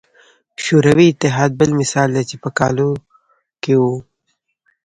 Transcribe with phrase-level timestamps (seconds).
[0.63, 2.91] شوروي اتحاد بل مثال دی چې په کال او
[3.61, 3.95] کې وو.